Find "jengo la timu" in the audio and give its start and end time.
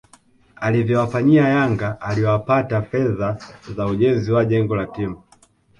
4.45-5.23